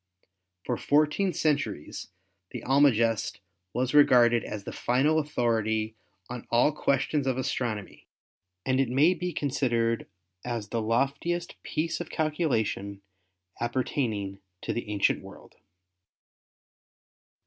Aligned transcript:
For 0.65 0.77
fourteen 0.77 1.31
centuries 1.31 2.07
the 2.49 2.63
Almagest 2.63 3.39
was 3.71 3.93
regarded 3.93 4.43
as 4.43 4.63
the 4.63 4.71
final 4.71 5.19
authority 5.19 5.95
on 6.27 6.47
all 6.49 6.71
ques 6.71 7.03
tions 7.03 7.27
of 7.27 7.37
astronomy 7.37 8.07
and 8.65 8.79
it 8.79 8.89
may 8.89 9.13
be 9.13 9.31
considered 9.31 10.07
as 10.43 10.69
the 10.69 10.81
loftiest 10.81 11.61
piece 11.61 12.01
of 12.01 12.09
calculation 12.09 13.03
appertaining 13.59 14.39
to 14.63 14.73
the 14.73 14.89
Ancient 14.89 15.21
World. 15.21 15.57